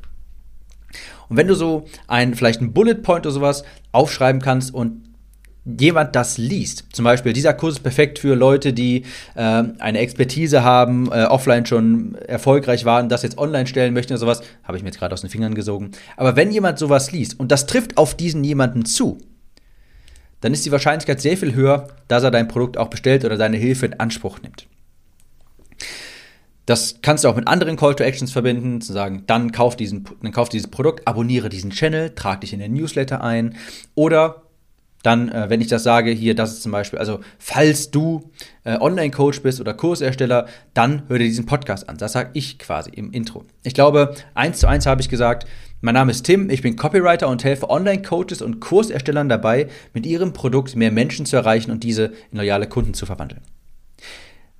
Und 1.28 1.36
wenn 1.36 1.48
du 1.48 1.54
so 1.54 1.84
ein, 2.06 2.34
vielleicht 2.34 2.60
einen 2.60 2.72
Bullet 2.72 2.94
Point 2.94 3.26
oder 3.26 3.34
sowas 3.34 3.64
aufschreiben 3.92 4.40
kannst 4.40 4.72
und 4.72 5.04
jemand 5.64 6.16
das 6.16 6.38
liest, 6.38 6.86
zum 6.92 7.04
Beispiel, 7.04 7.34
dieser 7.34 7.52
Kurs 7.52 7.74
ist 7.74 7.82
perfekt 7.82 8.18
für 8.18 8.34
Leute, 8.34 8.72
die 8.72 9.02
äh, 9.34 9.64
eine 9.78 9.98
Expertise 9.98 10.62
haben, 10.62 11.12
äh, 11.12 11.24
offline 11.24 11.66
schon 11.66 12.14
erfolgreich 12.14 12.86
waren, 12.86 13.10
das 13.10 13.22
jetzt 13.22 13.36
online 13.36 13.66
stellen 13.66 13.92
möchten 13.92 14.14
oder 14.14 14.20
sowas, 14.20 14.40
habe 14.62 14.78
ich 14.78 14.82
mir 14.82 14.88
jetzt 14.88 14.98
gerade 14.98 15.12
aus 15.12 15.20
den 15.20 15.28
Fingern 15.28 15.54
gesogen. 15.54 15.90
Aber 16.16 16.36
wenn 16.36 16.50
jemand 16.50 16.78
sowas 16.78 17.12
liest 17.12 17.38
und 17.38 17.52
das 17.52 17.66
trifft 17.66 17.98
auf 17.98 18.14
diesen 18.14 18.44
jemanden 18.44 18.86
zu, 18.86 19.18
dann 20.40 20.52
ist 20.52 20.64
die 20.64 20.72
Wahrscheinlichkeit 20.72 21.20
sehr 21.20 21.36
viel 21.36 21.54
höher, 21.54 21.88
dass 22.06 22.22
er 22.22 22.30
dein 22.30 22.48
Produkt 22.48 22.76
auch 22.78 22.88
bestellt 22.88 23.24
oder 23.24 23.36
deine 23.36 23.56
Hilfe 23.56 23.86
in 23.86 24.00
Anspruch 24.00 24.40
nimmt. 24.40 24.66
Das 26.66 26.96
kannst 27.00 27.24
du 27.24 27.28
auch 27.28 27.36
mit 27.36 27.48
anderen 27.48 27.76
Call 27.76 27.94
to 27.94 28.04
Actions 28.04 28.30
verbinden, 28.30 28.82
zu 28.82 28.92
sagen, 28.92 29.24
dann 29.26 29.52
kauf, 29.52 29.74
diesen, 29.74 30.04
dann 30.22 30.32
kauf 30.32 30.50
dieses 30.50 30.70
Produkt, 30.70 31.08
abonniere 31.08 31.48
diesen 31.48 31.70
Channel, 31.70 32.10
trag 32.10 32.42
dich 32.42 32.52
in 32.52 32.60
den 32.60 32.74
Newsletter 32.74 33.24
ein 33.24 33.56
oder 33.94 34.42
dann, 35.02 35.30
äh, 35.30 35.48
wenn 35.48 35.60
ich 35.60 35.68
das 35.68 35.82
sage, 35.84 36.10
hier, 36.10 36.34
das 36.34 36.52
ist 36.52 36.62
zum 36.62 36.72
Beispiel, 36.72 36.98
also 36.98 37.20
falls 37.38 37.90
du 37.90 38.30
äh, 38.64 38.76
Online-Coach 38.78 39.42
bist 39.42 39.60
oder 39.60 39.72
Kursersteller, 39.72 40.46
dann 40.74 41.04
hör 41.08 41.18
dir 41.18 41.24
diesen 41.24 41.46
Podcast 41.46 41.88
an. 41.88 41.96
Das 41.96 42.12
sage 42.12 42.30
ich 42.34 42.58
quasi 42.58 42.90
im 42.90 43.12
Intro. 43.12 43.44
Ich 43.62 43.74
glaube, 43.74 44.14
eins 44.34 44.58
zu 44.58 44.66
eins 44.66 44.86
habe 44.86 45.00
ich 45.00 45.08
gesagt, 45.08 45.46
mein 45.80 45.94
Name 45.94 46.10
ist 46.10 46.24
Tim, 46.24 46.50
ich 46.50 46.62
bin 46.62 46.76
Copywriter 46.76 47.28
und 47.28 47.44
helfe 47.44 47.70
Online-Coaches 47.70 48.42
und 48.42 48.60
Kurserstellern 48.60 49.28
dabei, 49.28 49.68
mit 49.94 50.06
ihrem 50.06 50.32
Produkt 50.32 50.74
mehr 50.74 50.90
Menschen 50.90 51.24
zu 51.24 51.36
erreichen 51.36 51.70
und 51.70 51.84
diese 51.84 52.12
in 52.32 52.38
loyale 52.38 52.66
Kunden 52.68 52.94
zu 52.94 53.06
verwandeln. 53.06 53.42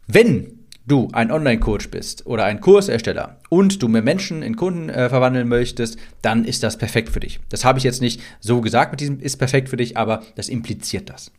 Wenn 0.07 0.59
du 0.87 1.09
ein 1.13 1.31
Online-Coach 1.31 1.91
bist 1.91 2.27
oder 2.27 2.45
ein 2.45 2.61
Kursersteller 2.61 3.41
und 3.49 3.83
du 3.83 3.89
mehr 3.89 4.03
Menschen 4.03 4.43
in 4.43 4.57
Kunden 4.57 4.89
äh, 4.89 5.09
verwandeln 5.09 5.49
möchtest, 5.49 5.99
dann 6.23 6.45
ist 6.45 6.63
das 6.63 6.79
perfekt 6.79 7.11
für 7.11 7.21
dich. 7.21 7.41
Das 7.49 7.65
habe 7.65 7.79
ich 7.79 7.85
jetzt 7.85 8.01
nicht 8.01 8.21
so 8.41 8.61
gesagt 8.61 8.93
mit 8.93 9.01
diesem 9.01 9.21
ist 9.21 9.37
perfekt 9.37 9.69
für 9.69 9.77
dich, 9.77 9.97
aber 9.97 10.23
das 10.37 10.49
impliziert 10.49 11.11
das. 11.11 11.31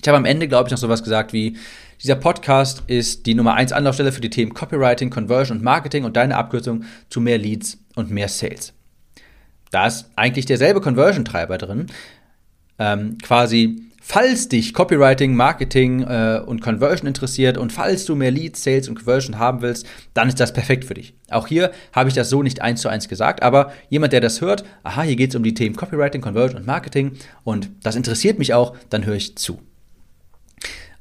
Ich 0.00 0.08
habe 0.08 0.18
am 0.18 0.24
Ende, 0.24 0.48
glaube 0.48 0.68
ich, 0.68 0.70
noch 0.70 0.78
sowas 0.78 1.02
gesagt 1.02 1.32
wie, 1.32 1.56
dieser 2.02 2.14
Podcast 2.14 2.84
ist 2.86 3.26
die 3.26 3.34
Nummer 3.34 3.54
1 3.54 3.72
Anlaufstelle 3.72 4.12
für 4.12 4.20
die 4.20 4.30
Themen 4.30 4.54
Copywriting, 4.54 5.10
Conversion 5.10 5.58
und 5.58 5.64
Marketing 5.64 6.04
und 6.04 6.16
deine 6.16 6.36
Abkürzung 6.36 6.84
zu 7.10 7.20
mehr 7.20 7.38
Leads 7.38 7.78
und 7.96 8.10
mehr 8.10 8.28
Sales. 8.28 8.72
Da 9.72 9.86
ist 9.86 10.08
eigentlich 10.14 10.46
derselbe 10.46 10.80
Conversion-Treiber 10.80 11.58
drin. 11.58 11.86
Ähm, 12.78 13.18
quasi 13.18 13.88
Falls 14.10 14.48
dich 14.48 14.72
Copywriting, 14.72 15.34
Marketing 15.34 16.02
äh, 16.02 16.40
und 16.46 16.62
Conversion 16.62 17.06
interessiert 17.06 17.58
und 17.58 17.74
falls 17.74 18.06
du 18.06 18.14
mehr 18.14 18.30
Leads, 18.30 18.64
Sales 18.64 18.88
und 18.88 18.94
Conversion 18.94 19.38
haben 19.38 19.60
willst, 19.60 19.86
dann 20.14 20.28
ist 20.28 20.40
das 20.40 20.54
perfekt 20.54 20.86
für 20.86 20.94
dich. 20.94 21.12
Auch 21.28 21.46
hier 21.46 21.72
habe 21.92 22.08
ich 22.08 22.14
das 22.14 22.30
so 22.30 22.42
nicht 22.42 22.62
eins 22.62 22.80
zu 22.80 22.88
eins 22.88 23.10
gesagt, 23.10 23.42
aber 23.42 23.70
jemand, 23.90 24.14
der 24.14 24.22
das 24.22 24.40
hört, 24.40 24.64
aha, 24.82 25.02
hier 25.02 25.16
geht 25.16 25.28
es 25.30 25.36
um 25.36 25.42
die 25.42 25.52
Themen 25.52 25.76
Copywriting, 25.76 26.22
Conversion 26.22 26.58
und 26.58 26.66
Marketing 26.66 27.18
und 27.44 27.68
das 27.82 27.96
interessiert 27.96 28.38
mich 28.38 28.54
auch, 28.54 28.74
dann 28.88 29.04
höre 29.04 29.16
ich 29.16 29.36
zu. 29.36 29.60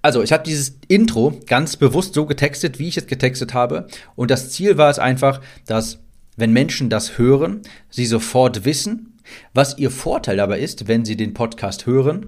Also, 0.02 0.22
ich 0.22 0.32
habe 0.32 0.44
dieses 0.44 0.78
Intro 0.88 1.40
ganz 1.48 1.76
bewusst 1.76 2.14
so 2.14 2.26
getextet, 2.26 2.80
wie 2.80 2.88
ich 2.88 2.98
es 2.98 3.08
getextet 3.08 3.54
habe. 3.54 3.88
Und 4.16 4.32
das 4.32 4.52
Ziel 4.52 4.78
war 4.78 4.90
es 4.90 5.00
einfach, 5.00 5.42
dass, 5.66 6.00
wenn 6.36 6.54
Menschen 6.54 6.90
das 6.90 7.18
hören, 7.18 7.62
sie 7.90 8.06
sofort 8.06 8.64
wissen, 8.64 9.18
was 9.54 9.78
ihr 9.78 9.92
Vorteil 9.92 10.38
dabei 10.38 10.60
ist, 10.60 10.88
wenn 10.88 11.04
sie 11.04 11.18
den 11.18 11.34
Podcast 11.34 11.86
hören 11.86 12.28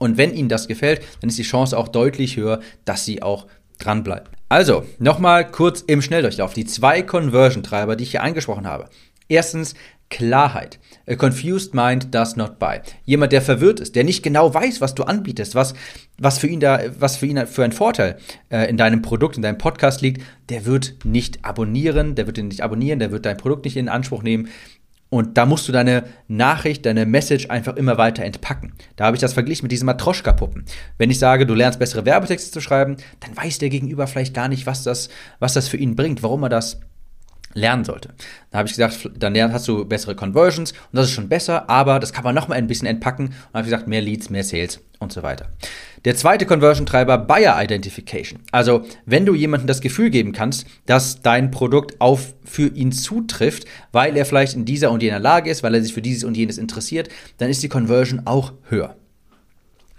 und 0.00 0.16
wenn 0.16 0.34
Ihnen 0.34 0.48
das 0.48 0.66
gefällt, 0.66 1.02
dann 1.20 1.28
ist 1.28 1.38
die 1.38 1.42
Chance 1.42 1.76
auch 1.76 1.86
deutlich 1.86 2.36
höher, 2.36 2.60
dass 2.86 3.04
Sie 3.04 3.22
auch 3.22 3.46
dranbleiben. 3.78 4.28
Also, 4.48 4.84
nochmal 4.98 5.48
kurz 5.48 5.82
im 5.82 6.00
Schnelldurchlauf. 6.00 6.54
Die 6.54 6.64
zwei 6.64 7.02
Conversion-Treiber, 7.02 7.96
die 7.96 8.04
ich 8.04 8.12
hier 8.12 8.22
angesprochen 8.22 8.66
habe. 8.66 8.88
Erstens, 9.28 9.74
Klarheit. 10.10 10.78
A 11.08 11.14
confused 11.14 11.72
mind 11.72 12.14
does 12.14 12.36
not 12.36 12.58
buy. 12.58 12.80
Jemand, 13.04 13.32
der 13.32 13.42
verwirrt 13.42 13.80
ist, 13.80 13.96
der 13.96 14.04
nicht 14.04 14.22
genau 14.22 14.52
weiß, 14.52 14.80
was 14.80 14.94
du 14.94 15.04
anbietest, 15.04 15.54
was, 15.54 15.74
was 16.18 16.38
für 16.38 16.48
ihn 16.48 16.60
da, 16.60 16.80
was 16.98 17.16
für 17.16 17.26
ihn 17.26 17.46
für 17.46 17.64
ein 17.64 17.72
Vorteil 17.72 18.18
äh, 18.50 18.68
in 18.68 18.76
deinem 18.76 19.02
Produkt, 19.02 19.36
in 19.36 19.42
deinem 19.42 19.58
Podcast 19.58 20.02
liegt, 20.02 20.22
der 20.48 20.66
wird 20.66 20.96
nicht 21.04 21.44
abonnieren, 21.44 22.16
der 22.16 22.26
wird 22.26 22.38
ihn 22.38 22.48
nicht 22.48 22.62
abonnieren, 22.62 22.98
der 22.98 23.12
wird 23.12 23.24
dein 23.24 23.36
Produkt 23.36 23.64
nicht 23.64 23.76
in 23.76 23.88
Anspruch 23.88 24.22
nehmen. 24.22 24.48
Und 25.10 25.36
da 25.36 25.44
musst 25.44 25.66
du 25.66 25.72
deine 25.72 26.04
Nachricht, 26.28 26.86
deine 26.86 27.04
Message 27.04 27.50
einfach 27.50 27.76
immer 27.76 27.98
weiter 27.98 28.24
entpacken. 28.24 28.74
Da 28.94 29.06
habe 29.06 29.16
ich 29.16 29.20
das 29.20 29.32
verglichen 29.32 29.64
mit 29.64 29.72
diesen 29.72 29.86
Matroschka-Puppen. 29.86 30.64
Wenn 30.98 31.10
ich 31.10 31.18
sage, 31.18 31.46
du 31.46 31.54
lernst 31.54 31.80
bessere 31.80 32.04
Werbetexte 32.04 32.52
zu 32.52 32.60
schreiben, 32.60 32.96
dann 33.18 33.36
weiß 33.36 33.58
der 33.58 33.70
Gegenüber 33.70 34.06
vielleicht 34.06 34.34
gar 34.34 34.48
nicht, 34.48 34.66
was 34.66 34.84
das, 34.84 35.08
was 35.40 35.52
das 35.52 35.66
für 35.66 35.78
ihn 35.78 35.96
bringt, 35.96 36.22
warum 36.22 36.44
er 36.44 36.48
das 36.48 36.78
lernen 37.54 37.84
sollte. 37.84 38.10
Da 38.50 38.58
habe 38.58 38.68
ich 38.68 38.74
gesagt, 38.74 39.10
dann 39.16 39.52
hast 39.52 39.66
du 39.68 39.84
bessere 39.84 40.14
Conversions 40.14 40.72
und 40.72 40.78
das 40.92 41.06
ist 41.06 41.12
schon 41.12 41.28
besser, 41.28 41.68
aber 41.68 41.98
das 41.98 42.12
kann 42.12 42.24
man 42.24 42.34
nochmal 42.34 42.58
ein 42.58 42.66
bisschen 42.66 42.86
entpacken 42.86 43.26
und 43.26 43.54
habe 43.54 43.64
gesagt, 43.64 43.88
mehr 43.88 44.00
Leads, 44.00 44.30
mehr 44.30 44.44
Sales 44.44 44.80
und 44.98 45.12
so 45.12 45.22
weiter. 45.22 45.48
Der 46.04 46.16
zweite 46.16 46.46
Conversion-Treiber, 46.46 47.18
Buyer 47.18 47.60
Identification. 47.62 48.40
Also, 48.52 48.84
wenn 49.06 49.26
du 49.26 49.34
jemandem 49.34 49.66
das 49.66 49.80
Gefühl 49.80 50.10
geben 50.10 50.32
kannst, 50.32 50.66
dass 50.86 51.22
dein 51.22 51.50
Produkt 51.50 52.00
auf 52.00 52.34
für 52.44 52.68
ihn 52.68 52.92
zutrifft, 52.92 53.64
weil 53.92 54.16
er 54.16 54.24
vielleicht 54.24 54.54
in 54.54 54.64
dieser 54.64 54.90
und 54.90 55.02
jener 55.02 55.18
Lage 55.18 55.50
ist, 55.50 55.62
weil 55.62 55.74
er 55.74 55.82
sich 55.82 55.92
für 55.92 56.02
dieses 56.02 56.24
und 56.24 56.36
jenes 56.36 56.58
interessiert, 56.58 57.08
dann 57.38 57.50
ist 57.50 57.62
die 57.62 57.68
Conversion 57.68 58.22
auch 58.26 58.52
höher. 58.68 58.96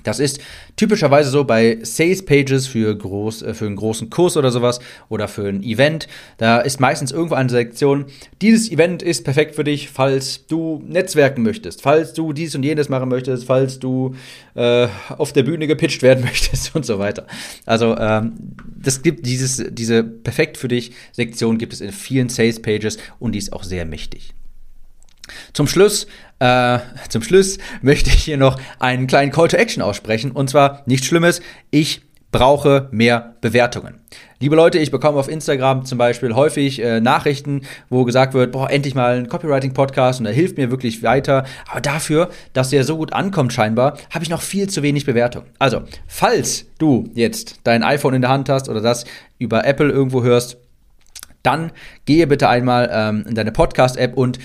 Das 0.03 0.19
ist 0.19 0.39
typischerweise 0.75 1.29
so 1.29 1.43
bei 1.43 1.79
Sales 1.83 2.25
Pages 2.25 2.67
für, 2.67 2.95
groß, 2.95 3.41
äh, 3.41 3.53
für 3.53 3.65
einen 3.65 3.75
großen 3.75 4.09
Kurs 4.09 4.37
oder 4.37 4.51
sowas 4.51 4.79
oder 5.09 5.27
für 5.27 5.47
ein 5.47 5.63
Event. 5.63 6.07
Da 6.37 6.59
ist 6.59 6.79
meistens 6.79 7.11
irgendwo 7.11 7.35
eine 7.35 7.49
Sektion, 7.49 8.05
dieses 8.41 8.71
Event 8.71 9.03
ist 9.03 9.23
perfekt 9.23 9.55
für 9.55 9.63
dich, 9.63 9.89
falls 9.89 10.47
du 10.47 10.81
netzwerken 10.85 11.43
möchtest, 11.43 11.81
falls 11.81 12.13
du 12.13 12.33
dies 12.33 12.55
und 12.55 12.63
jenes 12.63 12.89
machen 12.89 13.09
möchtest, 13.09 13.45
falls 13.45 13.79
du 13.79 14.15
äh, 14.55 14.87
auf 15.17 15.33
der 15.33 15.43
Bühne 15.43 15.67
gepitcht 15.67 16.01
werden 16.01 16.23
möchtest 16.25 16.75
und 16.75 16.85
so 16.85 16.99
weiter. 16.99 17.27
Also 17.65 17.97
ähm, 17.97 18.33
das 18.65 19.01
gibt 19.01 19.25
dieses, 19.25 19.63
diese 19.69 20.03
perfekt 20.03 20.57
für 20.57 20.67
dich 20.67 20.91
Sektion 21.11 21.57
gibt 21.57 21.73
es 21.73 21.81
in 21.81 21.91
vielen 21.91 22.29
Sales 22.29 22.61
Pages 22.61 22.97
und 23.19 23.33
die 23.33 23.39
ist 23.39 23.53
auch 23.53 23.63
sehr 23.63 23.85
mächtig. 23.85 24.33
Zum 25.53 25.67
Schluss, 25.67 26.07
äh, 26.39 26.79
zum 27.09 27.23
Schluss 27.23 27.57
möchte 27.81 28.09
ich 28.09 28.23
hier 28.23 28.37
noch 28.37 28.59
einen 28.79 29.07
kleinen 29.07 29.31
Call 29.31 29.47
to 29.47 29.57
Action 29.57 29.81
aussprechen. 29.83 30.31
Und 30.31 30.49
zwar 30.49 30.83
nichts 30.85 31.07
Schlimmes. 31.07 31.41
Ich 31.69 32.01
brauche 32.31 32.87
mehr 32.91 33.35
Bewertungen. 33.41 33.95
Liebe 34.39 34.55
Leute, 34.55 34.79
ich 34.79 34.89
bekomme 34.89 35.19
auf 35.19 35.27
Instagram 35.27 35.85
zum 35.85 35.97
Beispiel 35.97 36.33
häufig 36.33 36.81
äh, 36.81 37.01
Nachrichten, 37.01 37.61
wo 37.89 38.05
gesagt 38.05 38.33
wird, 38.33 38.53
boah, 38.53 38.69
endlich 38.69 38.95
mal 38.95 39.17
ein 39.17 39.27
Copywriting-Podcast 39.27 40.19
und 40.19 40.25
er 40.25 40.31
hilft 40.31 40.57
mir 40.57 40.71
wirklich 40.71 41.03
weiter. 41.03 41.45
Aber 41.69 41.81
dafür, 41.81 42.29
dass 42.53 42.69
der 42.69 42.83
so 42.83 42.97
gut 42.97 43.13
ankommt 43.13 43.53
scheinbar, 43.53 43.97
habe 44.09 44.23
ich 44.23 44.29
noch 44.29 44.41
viel 44.41 44.69
zu 44.69 44.81
wenig 44.81 45.05
Bewertung. 45.05 45.43
Also, 45.59 45.81
falls 46.07 46.65
du 46.79 47.09
jetzt 47.13 47.59
dein 47.65 47.83
iPhone 47.83 48.15
in 48.15 48.21
der 48.21 48.31
Hand 48.31 48.49
hast 48.49 48.69
oder 48.69 48.81
das 48.81 49.05
über 49.37 49.65
Apple 49.65 49.89
irgendwo 49.89 50.23
hörst, 50.23 50.57
dann 51.43 51.71
gehe 52.05 52.27
bitte 52.27 52.49
einmal 52.49 52.89
ähm, 52.91 53.25
in 53.27 53.35
deine 53.35 53.51
Podcast-App 53.51 54.15
und 54.15 54.39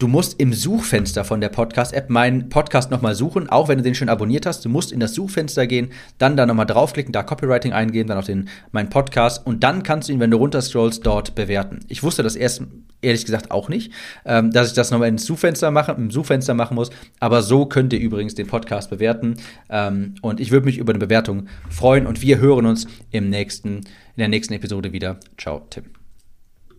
Du 0.00 0.08
musst 0.08 0.40
im 0.40 0.54
Suchfenster 0.54 1.24
von 1.24 1.42
der 1.42 1.50
Podcast-App 1.50 2.08
meinen 2.08 2.48
Podcast 2.48 2.90
nochmal 2.90 3.14
suchen, 3.14 3.50
auch 3.50 3.68
wenn 3.68 3.76
du 3.76 3.84
den 3.84 3.94
schon 3.94 4.08
abonniert 4.08 4.46
hast. 4.46 4.64
Du 4.64 4.70
musst 4.70 4.92
in 4.92 4.98
das 4.98 5.12
Suchfenster 5.12 5.66
gehen, 5.66 5.90
dann 6.16 6.38
da 6.38 6.46
nochmal 6.46 6.64
draufklicken, 6.64 7.12
da 7.12 7.22
Copywriting 7.22 7.74
eingeben, 7.74 8.08
dann 8.08 8.16
auf 8.16 8.24
den 8.24 8.48
meinen 8.72 8.88
Podcast 8.88 9.46
und 9.46 9.62
dann 9.62 9.82
kannst 9.82 10.08
du 10.08 10.14
ihn, 10.14 10.20
wenn 10.20 10.30
du 10.30 10.38
runterscrollst, 10.38 11.04
dort 11.04 11.34
bewerten. 11.34 11.80
Ich 11.88 12.02
wusste 12.02 12.22
das 12.22 12.34
erst 12.34 12.62
ehrlich 13.02 13.26
gesagt 13.26 13.50
auch 13.50 13.68
nicht, 13.68 13.92
ähm, 14.24 14.50
dass 14.52 14.68
ich 14.68 14.72
das 14.72 14.90
nochmal 14.90 15.08
ins 15.08 15.26
Suchfenster 15.26 15.70
mache, 15.70 15.92
im 15.92 16.10
Suchfenster 16.10 16.54
machen 16.54 16.76
muss. 16.76 16.88
Aber 17.18 17.42
so 17.42 17.66
könnt 17.66 17.92
ihr 17.92 18.00
übrigens 18.00 18.34
den 18.34 18.46
Podcast 18.46 18.88
bewerten. 18.88 19.36
Ähm, 19.68 20.14
und 20.22 20.40
ich 20.40 20.50
würde 20.50 20.64
mich 20.64 20.78
über 20.78 20.94
eine 20.94 20.98
Bewertung 20.98 21.46
freuen 21.68 22.06
und 22.06 22.22
wir 22.22 22.38
hören 22.38 22.64
uns 22.64 22.86
im 23.10 23.28
nächsten, 23.28 23.80
in 23.80 23.84
der 24.16 24.28
nächsten 24.28 24.54
Episode 24.54 24.94
wieder. 24.94 25.20
Ciao, 25.36 25.66
Tim. 25.68 25.99